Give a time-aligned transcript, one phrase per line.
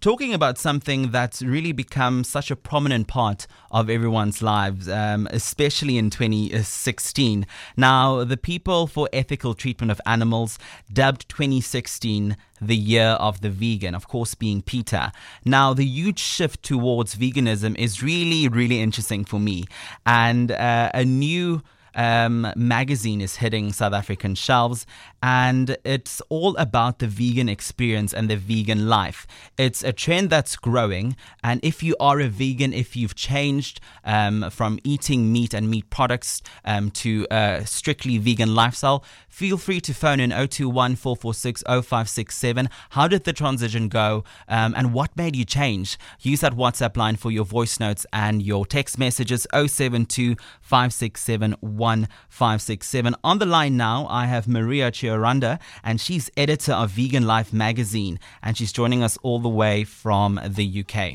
[0.00, 5.98] talking about something that's really become such a prominent part of everyone's lives, um, especially
[5.98, 7.46] in 2016.
[7.76, 10.58] Now, the People for Ethical Treatment of Animals
[10.92, 15.12] dubbed 2016 the year of the vegan, of course, being PETA.
[15.44, 19.64] Now, the huge shift towards veganism is really, really interesting for me.
[20.04, 21.62] And uh, a new
[21.98, 24.86] um, magazine is hitting South African shelves,
[25.20, 29.26] and it's all about the vegan experience and the vegan life.
[29.58, 34.48] It's a trend that's growing, and if you are a vegan, if you've changed um,
[34.50, 39.92] from eating meat and meat products um, to a strictly vegan lifestyle, feel free to
[39.92, 42.68] phone in 021 446 0567.
[42.90, 45.98] How did the transition go, um, and what made you change?
[46.20, 51.56] Use that WhatsApp line for your voice notes and your text messages 072 567
[51.88, 53.14] 1567.
[53.24, 58.20] On the line now, I have Maria Chiorando, and she's editor of Vegan Life magazine,
[58.42, 61.14] and she's joining us all the way from the UK.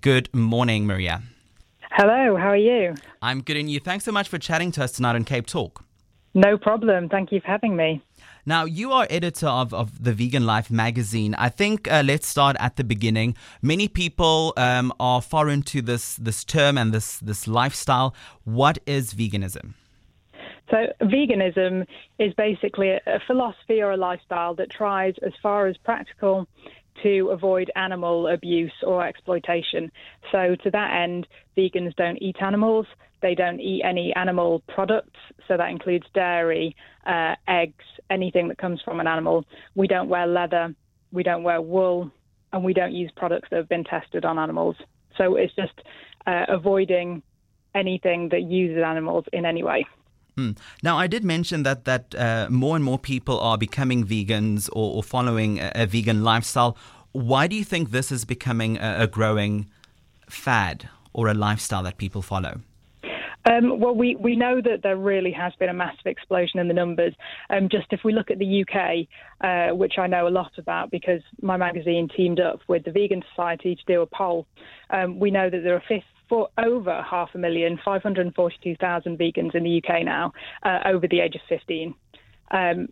[0.00, 1.22] Good morning, Maria.
[1.92, 2.94] Hello, how are you?
[3.22, 3.80] I'm good, and you.
[3.80, 5.84] Thanks so much for chatting to us tonight on Cape Talk.
[6.34, 7.08] No problem.
[7.08, 8.02] Thank you for having me.
[8.46, 11.34] Now, you are editor of, of the Vegan Life magazine.
[11.34, 13.36] I think uh, let's start at the beginning.
[13.60, 18.14] Many people um, are foreign to this, this term and this, this lifestyle.
[18.44, 19.74] What is veganism?
[20.70, 21.86] So, veganism
[22.18, 26.46] is basically a, philosophy or a lifestyle that tries, as far as practical,
[27.02, 29.90] to avoid animal abuse or exploitation.
[30.30, 31.26] So, to that end,
[31.56, 32.86] vegans don't eat animals,
[33.20, 38.80] they don't eat any animal products, so that includes dairy, uh, eggs, anything that comes
[38.84, 39.44] from an animal.
[39.74, 40.74] We don't wear leather,
[41.10, 42.12] we don't wear wool,
[42.52, 44.76] and we don't use products that have been tested on animals.
[45.16, 45.80] So, it's just
[46.28, 47.22] uh, avoiding
[47.74, 49.84] anything that uses animals in any way.
[50.40, 50.56] Mm.
[50.82, 54.96] Now, I did mention that that uh, more and more people are becoming vegans or,
[54.96, 56.76] or following a, a, vegan lifestyle.
[57.12, 59.68] Why do you think this is becoming a, a growing
[60.28, 62.60] fad or a lifestyle that people follow?
[63.44, 66.74] Um, well, we, we know that there really has been a massive explosion in the
[66.74, 67.14] numbers.
[67.48, 69.06] Um, just if we look at the UK,
[69.40, 73.22] uh, which I know a lot about because my magazine teamed up with the Vegan
[73.30, 74.46] Society to do a poll,
[74.90, 79.82] um, we know that there are for over half a million, 542,000 vegans in the
[79.82, 80.32] UK now
[80.62, 81.94] uh, over the age of 15.
[82.52, 82.88] Um,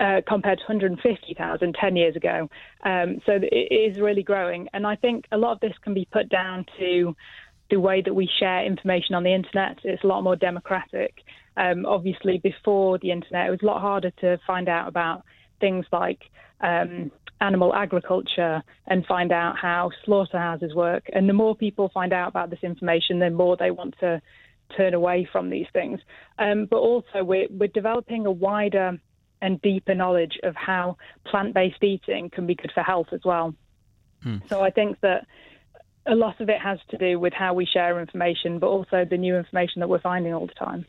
[0.00, 2.48] uh, compared to 150,000 10 years ago.
[2.84, 4.68] Um, so it is really growing.
[4.72, 7.16] And I think a lot of this can be put down to
[7.70, 9.78] the way that we share information on the internet.
[9.84, 11.22] It's a lot more democratic.
[11.56, 15.24] Um, obviously, before the internet, it was a lot harder to find out about
[15.60, 16.20] things like
[16.60, 21.04] um, animal agriculture and find out how slaughterhouses work.
[21.12, 24.22] And the more people find out about this information, the more they want to
[24.76, 26.00] turn away from these things.
[26.38, 28.98] Um, but also, we're, we're developing a wider
[29.40, 30.96] and deeper knowledge of how
[31.26, 33.54] plant based eating can be good for health as well.
[34.22, 34.38] Hmm.
[34.48, 35.26] So I think that
[36.08, 39.16] a lot of it has to do with how we share information, but also the
[39.16, 40.86] new information that we're finding all the time.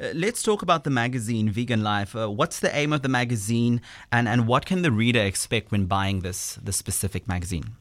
[0.00, 2.16] Uh, let's talk about the magazine Vegan Life.
[2.16, 3.80] Uh, what's the aim of the magazine,
[4.10, 7.76] and, and what can the reader expect when buying this this specific magazine?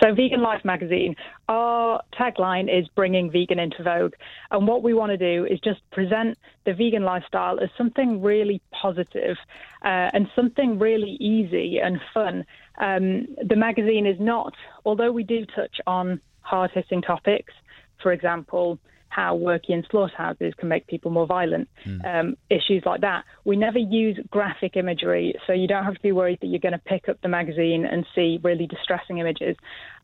[0.00, 1.16] So, Vegan Life magazine,
[1.48, 4.14] our tagline is bringing vegan into vogue.
[4.50, 8.60] And what we want to do is just present the vegan lifestyle as something really
[8.70, 9.36] positive,
[9.84, 12.44] uh, and something really easy and fun.
[12.78, 14.54] Um, the magazine is not,
[14.84, 17.52] although we do touch on hard hitting topics,
[18.00, 22.04] for example, how working in slaughterhouses can make people more violent, mm.
[22.04, 23.24] um, issues like that.
[23.44, 26.72] We never use graphic imagery, so you don't have to be worried that you're going
[26.72, 29.56] to pick up the magazine and see really distressing images.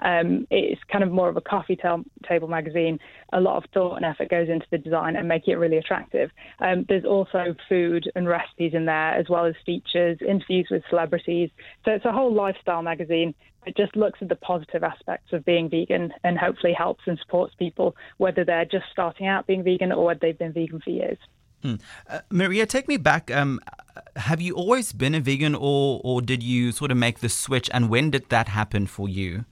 [0.04, 1.88] Um, it's kind of more of a coffee t-
[2.28, 2.98] table magazine.
[3.32, 6.31] A lot of thought and effort goes into the design and making it really attractive.
[6.60, 11.50] Um, there's also food and recipes in there, as well as features, interviews with celebrities.
[11.84, 13.34] So it's a whole lifestyle magazine
[13.66, 17.54] it just looks at the positive aspects of being vegan and hopefully helps and supports
[17.59, 21.19] people, whether they're just starting out being vegan or whether they've been vegan for years.
[21.62, 21.76] Hmm.
[22.09, 23.31] Uh, Maria, take me back.
[23.31, 23.59] Um,
[24.16, 27.70] have you always been a vegan, or or did you sort of make the switch?
[27.72, 29.47] And when did that happen for you?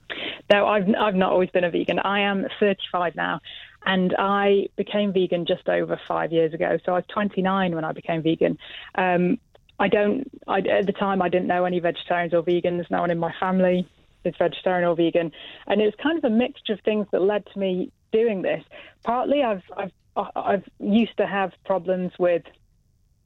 [0.51, 1.99] No, I've I've not always been a vegan.
[1.99, 3.39] I am 35 now,
[3.85, 6.77] and I became vegan just over five years ago.
[6.85, 8.57] So I was 29 when I became vegan.
[8.95, 9.39] Um,
[9.79, 10.29] I don't.
[10.47, 12.89] I, at the time, I didn't know any vegetarians or vegans.
[12.91, 13.87] No one in my family
[14.23, 15.31] is vegetarian or vegan,
[15.67, 18.63] and it was kind of a mixture of things that led to me doing this.
[19.03, 19.91] Partly, I've I've
[20.35, 22.43] I've used to have problems with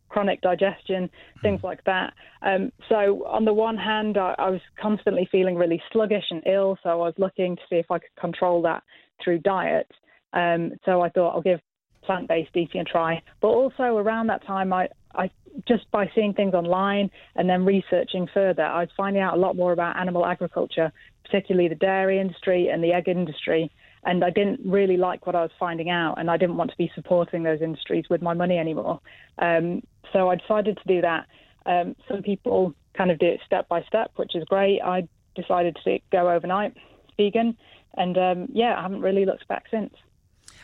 [0.10, 1.10] chronic digestion,
[1.42, 2.14] things like that.
[2.42, 6.78] Um, so on the one hand, I, I was constantly feeling really sluggish and ill,
[6.84, 8.84] so I was looking to see if I could control that
[9.24, 9.90] through diet.
[10.34, 11.60] Um, so I thought I'll give
[12.04, 13.22] plant-based eating a try.
[13.42, 15.30] But also around that time, I, I
[15.68, 19.56] just by seeing things online and then researching further, I was finding out a lot
[19.56, 20.92] more about animal agriculture
[21.30, 23.72] particularly the dairy industry and the egg industry.
[24.04, 26.78] And I didn't really like what I was finding out, and I didn't want to
[26.78, 29.02] be supporting those industries with my money anymore.
[29.38, 29.82] Um,
[30.14, 31.26] so I decided to do that.
[31.66, 34.82] Um, some people kind of do it step by step, which is great.
[34.82, 36.74] I decided to go overnight
[37.18, 37.58] vegan,
[37.96, 39.94] and um, yeah, I haven't really looked back since.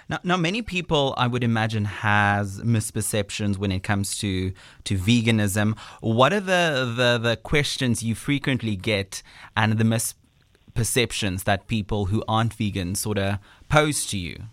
[0.09, 4.51] Now, now, many people, I would imagine, has misperceptions when it comes to
[4.83, 5.77] to veganism.
[6.01, 9.23] What are the, the, the questions you frequently get,
[9.55, 13.39] and the misperceptions that people who aren't vegan sort of
[13.69, 14.43] pose to you?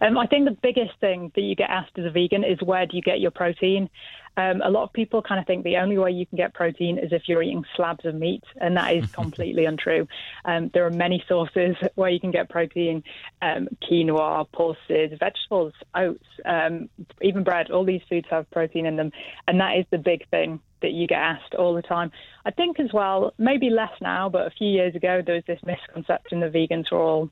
[0.00, 2.86] Um, I think the biggest thing that you get asked as a vegan is where
[2.86, 3.90] do you get your protein?
[4.36, 6.98] Um, a lot of people kind of think the only way you can get protein
[6.98, 10.06] is if you're eating slabs of meat, and that is completely untrue.
[10.44, 13.02] Um, there are many sources where you can get protein
[13.42, 16.88] um, quinoa, pulses, vegetables, oats, um,
[17.20, 17.70] even bread.
[17.70, 19.10] All these foods have protein in them,
[19.46, 22.10] and that is the big thing that you get asked all the time.
[22.46, 25.60] I think as well, maybe less now, but a few years ago, there was this
[25.64, 27.30] misconception that vegans were all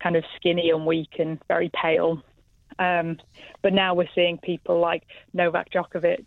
[0.00, 2.22] kind of skinny and weak and very pale.
[2.78, 3.18] Um,
[3.62, 6.26] but now we're seeing people like Novak Djokovic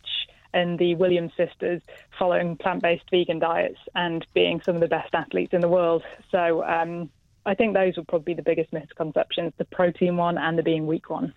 [0.53, 1.81] and the Williams sisters
[2.17, 6.03] following plant based vegan diets and being some of the best athletes in the world.
[6.31, 7.09] So um,
[7.45, 10.87] I think those would probably be the biggest misconceptions the protein one and the being
[10.87, 11.33] weak one.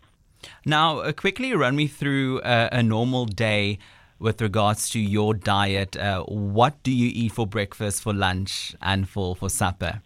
[0.65, 3.79] Now, uh, quickly run me through uh, a normal day
[4.19, 5.97] with regards to your diet.
[5.97, 10.01] Uh, what do you eat for breakfast, for lunch, and for, for supper?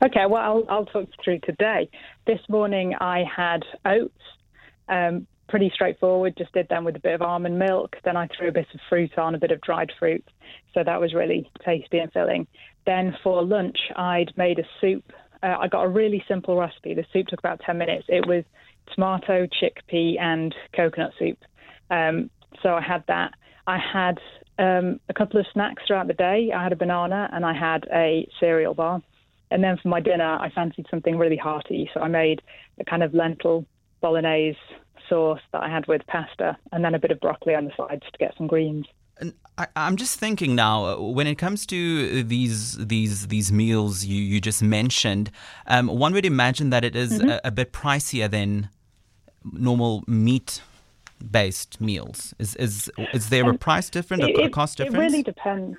[0.00, 1.90] Okay, well, I'll, I'll talk through today.
[2.24, 4.14] This morning I had oats,
[4.88, 7.96] um, pretty straightforward, just did them with a bit of almond milk.
[8.04, 10.24] Then I threw a bit of fruit on, a bit of dried fruit.
[10.72, 12.46] So that was really tasty and filling.
[12.86, 15.02] Then for lunch, I'd made a soup.
[15.42, 16.94] Uh, I got a really simple recipe.
[16.94, 18.04] The soup took about 10 minutes.
[18.08, 18.44] It was
[18.94, 21.38] tomato, chickpea, and coconut soup.
[21.90, 22.30] Um,
[22.62, 23.32] so I had that.
[23.66, 24.18] I had
[24.60, 26.52] um, a couple of snacks throughout the day.
[26.54, 29.02] I had a banana and I had a cereal bar.
[29.50, 31.90] And then for my dinner, I fancied something really hearty.
[31.94, 32.42] So I made
[32.78, 33.64] a kind of lentil
[34.00, 34.58] bolognese
[35.08, 38.02] sauce that I had with pasta and then a bit of broccoli on the sides
[38.12, 38.86] to get some greens.
[39.20, 44.04] And I, am just thinking now, uh, when it comes to these these these meals
[44.04, 45.32] you, you just mentioned,
[45.66, 47.30] um, one would imagine that it is mm-hmm.
[47.30, 48.68] a, a, bit pricier than
[49.44, 50.62] normal meat
[51.30, 52.32] based meals.
[52.38, 54.94] Is is is there a price difference, a, a cost difference?
[54.94, 55.78] It really depends.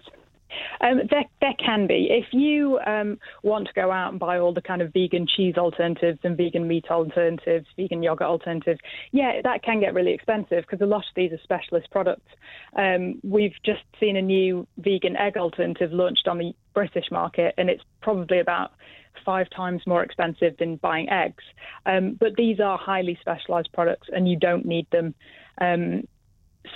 [0.81, 2.07] Um, there, there can be.
[2.09, 5.55] If you um, want to go out and buy all the kind of vegan cheese
[5.57, 8.79] alternatives and vegan meat alternatives, vegan yogurt alternatives,
[9.11, 12.29] yeah, that can get really expensive because a lot of these are specialist products.
[12.75, 17.69] Um, we've just seen a new vegan egg alternative launched on the British market, and
[17.69, 18.71] it's probably about
[19.25, 21.43] five times more expensive than buying eggs.
[21.85, 25.13] Um, but these are highly specialized products, and you don't need them.
[25.59, 26.07] Um,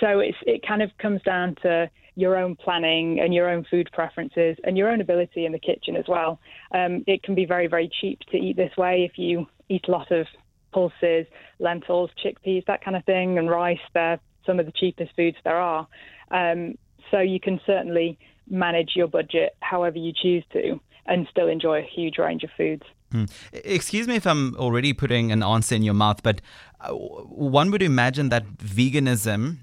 [0.00, 4.56] so it kind of comes down to your own planning and your own food preferences
[4.64, 6.38] and your own ability in the kitchen as well.
[6.72, 9.90] Um, it can be very, very cheap to eat this way if you eat a
[9.90, 10.26] lot of
[10.72, 11.26] pulses,
[11.58, 13.78] lentils, chickpeas, that kind of thing, and rice.
[13.94, 15.88] They're some of the cheapest foods there are.
[16.30, 16.74] Um,
[17.10, 18.18] so you can certainly
[18.48, 22.82] manage your budget however you choose to and still enjoy a huge range of foods.
[23.12, 23.24] Hmm.
[23.52, 26.40] Excuse me if I'm already putting an answer in your mouth, but
[26.80, 29.58] uh, one would imagine that veganism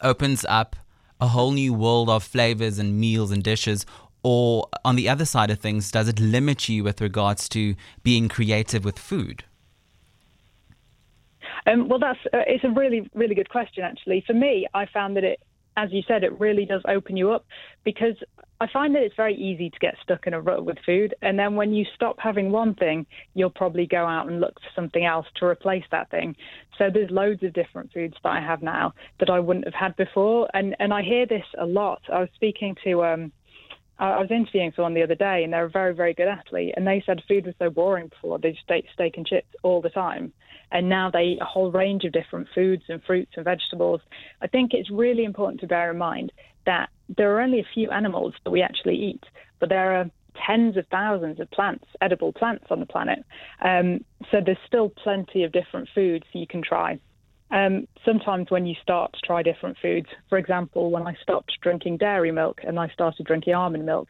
[0.00, 0.76] opens up
[1.22, 3.86] a whole new world of flavors and meals and dishes?
[4.24, 8.28] Or on the other side of things, does it limit you with regards to being
[8.28, 9.44] creative with food?
[11.66, 14.24] Um, well, that's uh, it's a really really good question actually.
[14.26, 15.40] For me, I found that it,
[15.76, 17.46] as you said, it really does open you up
[17.84, 18.14] because
[18.60, 21.14] I find that it's very easy to get stuck in a rut with food.
[21.22, 24.68] And then when you stop having one thing, you'll probably go out and look for
[24.76, 26.36] something else to replace that thing.
[26.78, 29.96] So there's loads of different foods that I have now that I wouldn't have had
[29.96, 30.48] before.
[30.54, 32.02] And, and I hear this a lot.
[32.12, 33.32] I was speaking to, um,
[33.98, 36.86] I was interviewing someone the other day, and they're a very, very good athlete, and
[36.86, 38.38] they said food was so boring before.
[38.38, 40.32] They just ate steak and chips all the time,
[40.72, 44.00] and now they eat a whole range of different foods and fruits and vegetables.
[44.40, 46.32] I think it's really important to bear in mind
[46.66, 49.22] that there are only a few animals that we actually eat,
[49.60, 50.10] but there are
[50.46, 53.24] tens of thousands of plants, edible plants on the planet.
[53.62, 56.98] Um, so there's still plenty of different foods you can try.
[57.50, 61.98] Um, sometimes when you start to try different foods, for example, when I stopped drinking
[61.98, 64.08] dairy milk and I started drinking almond milk,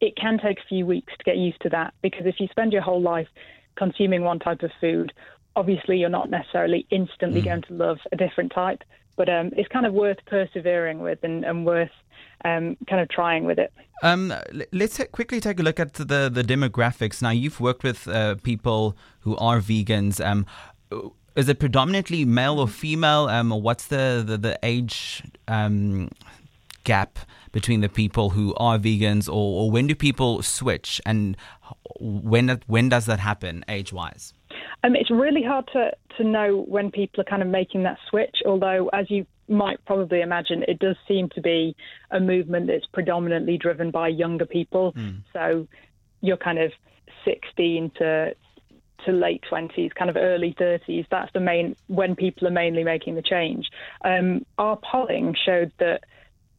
[0.00, 2.72] it can take a few weeks to get used to that because if you spend
[2.72, 3.28] your whole life
[3.76, 5.12] consuming one type of food,
[5.56, 7.44] obviously you're not necessarily instantly mm.
[7.44, 8.82] going to love a different type
[9.20, 11.90] but um, it's kind of worth persevering with and, and worth
[12.46, 13.70] um, kind of trying with it.
[14.02, 14.32] Um,
[14.72, 17.20] let's quickly take a look at the, the demographics.
[17.20, 20.24] Now, you've worked with uh, people who are vegans.
[20.24, 20.46] Um,
[21.36, 23.28] is it predominantly male or female?
[23.28, 26.08] Um, what's the, the, the age um,
[26.84, 27.18] gap
[27.52, 31.36] between the people who are vegans, or, or when do people switch, and
[32.00, 34.32] when when does that happen age wise?
[34.82, 38.36] Um, it's really hard to, to know when people are kind of making that switch,
[38.46, 41.76] although, as you might probably imagine, it does seem to be
[42.10, 44.92] a movement that's predominantly driven by younger people.
[44.92, 45.22] Mm.
[45.32, 45.66] So
[46.20, 46.72] you're kind of
[47.24, 48.34] 16 to
[49.06, 51.06] to late 20s, kind of early 30s.
[51.10, 53.70] That's the main when people are mainly making the change.
[54.04, 56.04] Um, our polling showed that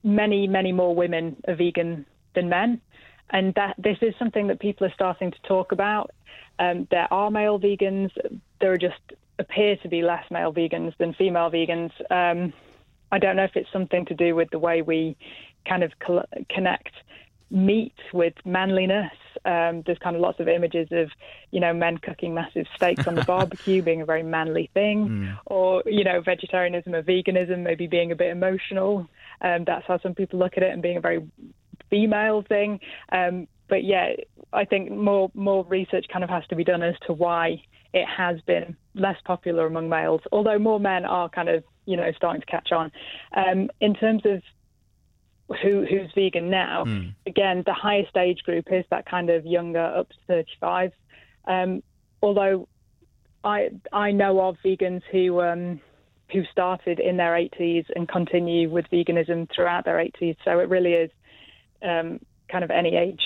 [0.03, 2.81] many, many more women are vegan than men,
[3.29, 6.11] and that this is something that people are starting to talk about.
[6.59, 8.11] Um, there are male vegans.
[8.59, 8.99] There are just
[9.39, 11.91] appear to be less male vegans than female vegans.
[12.11, 12.53] Um,
[13.11, 15.17] I don't know if it's something to do with the way we
[15.67, 15.91] kind of
[16.49, 16.93] connect
[17.49, 19.11] meat with manliness.
[19.43, 21.11] Um, there's kind of lots of images of,
[21.51, 25.37] you know, men cooking massive steaks on the barbecue being a very manly thing, mm.
[25.45, 29.07] or, you know, vegetarianism or veganism maybe being a bit emotional.
[29.41, 31.27] Um, that's how some people look at it and being a very
[31.89, 32.79] female thing.
[33.11, 34.09] Um, but yeah,
[34.51, 37.63] I think more more research kind of has to be done as to why
[37.93, 42.11] it has been less popular among males, although more men are kind of you know
[42.17, 42.91] starting to catch on.
[43.33, 44.43] Um, in terms of
[45.63, 47.15] who who's vegan now, mm.
[47.25, 50.91] again, the highest age group is that kind of younger, up to 35.
[51.45, 51.81] Um,
[52.21, 52.67] although
[53.45, 55.79] I I know of vegans who um,
[56.33, 60.35] who started in their 80s and continue with veganism throughout their 80s.
[60.43, 61.11] So it really is
[61.81, 62.19] um,
[62.51, 63.21] kind of any age.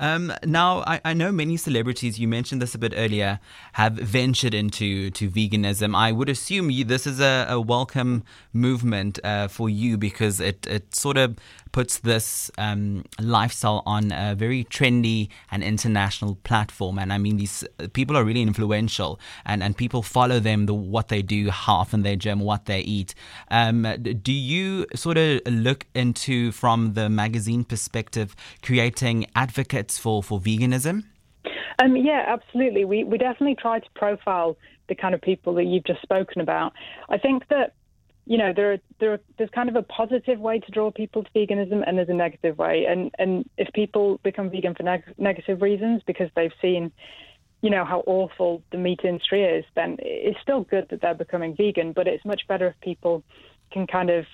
[0.00, 3.38] Um, now, I, I, know many celebrities, you mentioned this a bit earlier,
[3.74, 5.94] have ventured into to veganism.
[5.94, 10.66] I would assume you, this is a, a welcome movement uh, for you because it,
[10.66, 11.36] it sort of
[11.72, 16.98] puts this um, lifestyle on a very trendy and international platform.
[16.98, 21.08] And I mean, these people are really influential and, and people follow them, the, what
[21.08, 23.14] they do, how often they gym, what they eat.
[23.50, 30.40] Um, do you sort of look into, from the magazine perspective, creating advocates for, for
[30.40, 31.04] veganism?
[31.82, 32.84] Um, yeah, absolutely.
[32.84, 34.56] We, we definitely try to profile
[34.88, 36.72] the kind of people that you've just spoken about.
[37.08, 37.74] I think that
[38.26, 41.82] you know, there, there, there's kind of a positive way to draw people to veganism,
[41.84, 42.86] and there's a negative way.
[42.88, 46.92] And and if people become vegan for neg- negative reasons because they've seen,
[47.60, 51.56] you know, how awful the meat industry is, then it's still good that they're becoming
[51.56, 51.92] vegan.
[51.92, 53.24] But it's much better if people
[53.72, 54.26] can kind of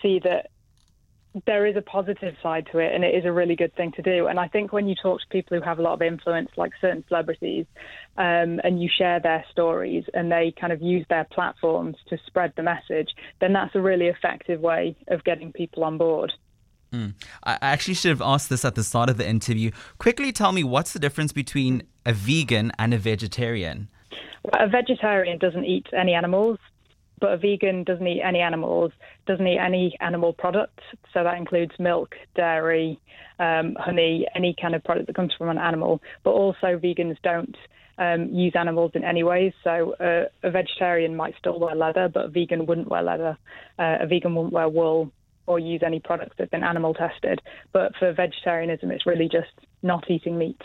[0.00, 0.50] see that
[1.46, 4.02] there is a positive side to it and it is a really good thing to
[4.02, 4.26] do.
[4.26, 6.72] And I think when you talk to people who have a lot of influence, like
[6.80, 7.66] certain celebrities,
[8.18, 12.52] um, and you share their stories and they kind of use their platforms to spread
[12.56, 13.08] the message,
[13.40, 16.32] then that's a really effective way of getting people on board.
[16.92, 17.14] Mm.
[17.42, 19.70] I actually should have asked this at the start of the interview.
[19.96, 23.88] Quickly tell me what's the difference between a vegan and a vegetarian?
[24.52, 26.58] A vegetarian doesn't eat any animals
[27.22, 28.90] but a vegan doesn't eat any animals,
[29.28, 30.82] doesn't eat any animal products.
[31.14, 33.00] So that includes milk, dairy,
[33.38, 36.02] um, honey, any kind of product that comes from an animal.
[36.24, 37.56] But also, vegans don't
[37.96, 39.54] um, use animals in any way.
[39.62, 43.38] So uh, a vegetarian might still wear leather, but a vegan wouldn't wear leather.
[43.78, 45.12] Uh, a vegan wouldn't wear wool
[45.46, 47.40] or use any products that have been animal tested.
[47.72, 50.60] But for vegetarianism, it's really just not eating meat.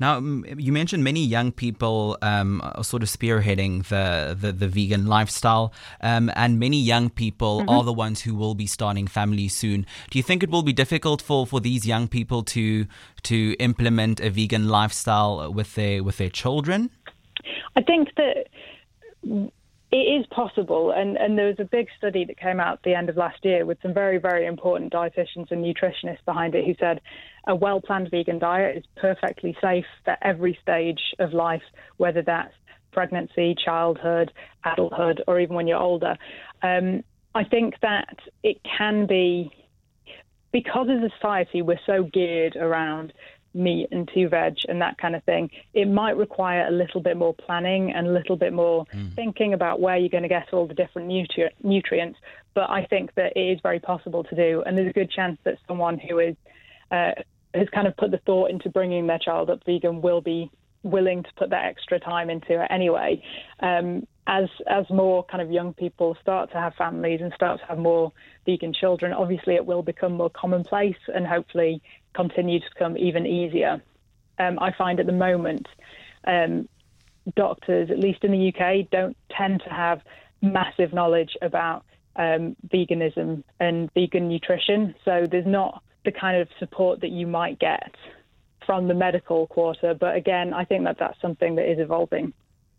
[0.00, 5.72] Now, you mentioned many young people um, sort of spearheading the, the, the vegan lifestyle,
[6.00, 7.68] um, and many young people mm-hmm.
[7.68, 9.86] are the ones who will be starting families soon.
[10.10, 12.86] Do you think it will be difficult for, for these young people to
[13.24, 16.90] to implement a vegan lifestyle with their with their children?
[17.76, 18.46] I think that
[19.94, 22.94] it is possible, and, and there was a big study that came out at the
[22.94, 26.74] end of last year with some very, very important dietitians and nutritionists behind it who
[26.80, 27.00] said
[27.46, 31.62] a well planned vegan diet is perfectly safe at every stage of life,
[31.98, 32.52] whether that's
[32.90, 34.32] pregnancy, childhood,
[34.64, 36.16] adulthood, or even when you're older.
[36.64, 37.04] Um,
[37.36, 39.52] I think that it can be,
[40.50, 43.12] because as a society we're so geared around
[43.54, 47.16] meat and two veg and that kind of thing, it might require a little bit
[47.16, 49.14] more planning and a little bit more mm.
[49.14, 52.18] thinking about where you're going to get all the different nutri- nutrients.
[52.54, 55.38] But I think that it is very possible to do, and there's a good chance
[55.44, 56.36] that someone who is
[56.90, 57.12] uh,
[57.54, 60.50] has kind of put the thought into bringing their child up vegan will be
[60.82, 63.22] willing to put that extra time into it anyway.
[63.60, 67.66] Um, as as more kind of young people start to have families and start to
[67.66, 68.12] have more
[68.46, 71.82] vegan children, obviously it will become more commonplace and hopefully
[72.14, 73.82] continue to become even easier.
[74.38, 75.66] Um, I find at the moment
[76.26, 76.68] um,
[77.36, 80.00] doctors, at least in the UK, don't tend to have
[80.42, 81.84] massive knowledge about
[82.16, 84.94] um, veganism and vegan nutrition.
[85.04, 87.94] So there's not the kind of support that you might get
[88.66, 89.94] from the medical quarter.
[89.94, 92.32] But again, I think that that's something that is evolving.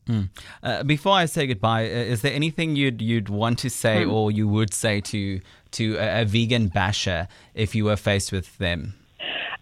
[0.08, 0.30] Mm.
[0.62, 4.12] Uh, before I say goodbye, uh, is there anything you'd you'd want to say Hmm.
[4.12, 8.56] or you would say to to a, a vegan basher if you were faced with
[8.60, 8.94] them?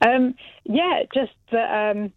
[0.05, 2.11] Um, yeah, just um,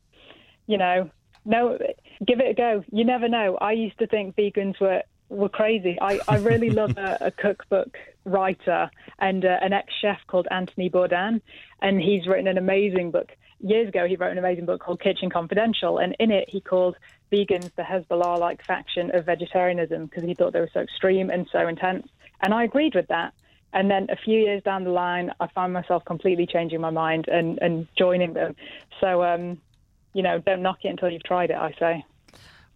[0.66, 1.11] you know,
[1.45, 1.78] no,
[2.26, 2.85] give it a go.
[2.90, 3.57] You never know.
[3.61, 5.97] I used to think vegans were, were crazy.
[6.00, 10.90] I, I really love a, a cookbook writer and uh, an ex chef called Anthony
[10.90, 11.40] Bourdain,
[11.81, 13.31] and he's written an amazing book.
[13.61, 16.97] Years ago, he wrote an amazing book called Kitchen Confidential, and in it, he called
[17.33, 21.49] vegans the Hezbollah like faction of vegetarianism because he thought they were so extreme and
[21.50, 22.07] so intense.
[22.43, 23.33] And I agreed with that.
[23.73, 27.29] And then a few years down the line, I found myself completely changing my mind
[27.29, 28.57] and, and joining them.
[29.01, 29.61] So, um,
[30.15, 32.05] you know, don't knock it until you've tried it, I say.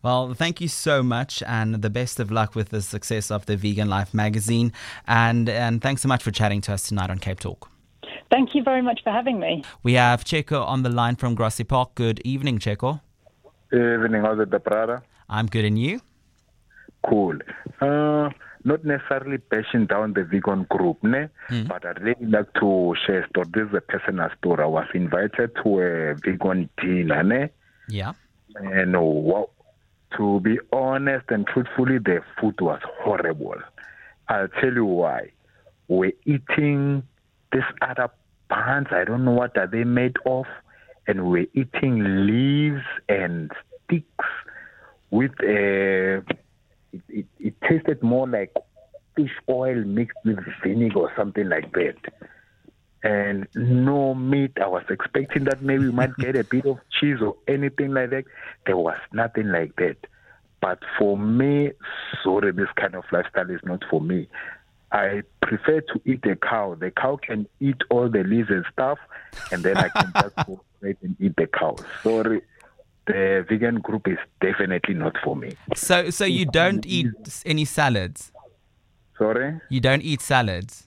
[0.02, 3.56] Well, thank you so much, and the best of luck with the success of the
[3.56, 4.72] Vegan Life magazine.
[5.06, 7.70] And and thanks so much for chatting to us tonight on Cape Talk.
[8.30, 9.62] Thank you very much for having me.
[9.82, 11.96] We have Checo on the line from Grassy Park.
[11.96, 13.00] Good evening, Checo.
[13.72, 15.02] Evening, how's it, the brother?
[15.28, 16.00] I'm good, and you?
[17.06, 17.38] Cool.
[17.80, 18.30] Uh,
[18.64, 21.28] not necessarily bashing down the vegan group, ne?
[21.68, 23.46] but I'd really like to share a story.
[23.54, 24.62] This is a personal story.
[24.62, 27.48] I was invited to a vegan dinner, ne?
[27.88, 28.12] Yeah.
[28.56, 29.50] and uh, wow,
[30.16, 33.56] to be honest and truthfully, the food was horrible.
[34.28, 35.30] I'll tell you why.
[35.88, 37.02] We're eating
[37.52, 38.10] this other
[38.48, 38.88] buns.
[38.90, 40.46] I don't know what are they made of,
[41.06, 43.50] and we're eating leaves and
[43.84, 44.26] sticks
[45.10, 46.22] with a.
[46.92, 48.52] It, it, it tasted more like
[49.16, 51.96] fish oil mixed with vinegar or something like that.
[53.02, 54.52] And no meat.
[54.62, 58.10] I was expecting that maybe we might get a bit of cheese or anything like
[58.10, 58.24] that.
[58.66, 59.96] There was nothing like that.
[60.60, 61.70] But for me,
[62.22, 64.28] sorry, this kind of lifestyle is not for me.
[64.92, 66.74] I prefer to eat a cow.
[66.74, 68.98] The cow can eat all the leaves and stuff,
[69.52, 71.76] and then I can just go straight and eat the cow.
[72.02, 72.42] Sorry,
[73.12, 75.56] the vegan group is definitely not for me.
[75.74, 77.08] So so you don't eat
[77.44, 78.32] any salads.
[79.18, 79.60] Sorry.
[79.68, 80.86] You don't eat salads.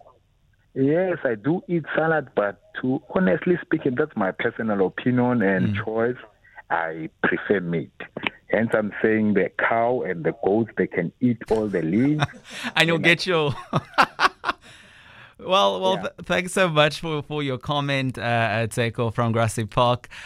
[0.76, 6.18] Yes, I do eat salad, but to honestly speaking, that's my personal opinion and choice.
[6.72, 7.92] I prefer meat.
[8.50, 12.24] Hence, I'm saying the cow and the goats they can eat all the leaves.
[12.76, 13.54] and you'll get your.
[15.40, 16.02] well, well, Yeah.
[16.02, 20.08] th- thanks so much for, for your comment, uh, Teko from Grassy Park.